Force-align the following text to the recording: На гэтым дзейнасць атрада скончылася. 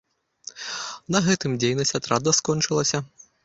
На 1.15 1.21
гэтым 1.27 1.51
дзейнасць 1.61 1.95
атрада 2.03 2.37
скончылася. 2.41 3.07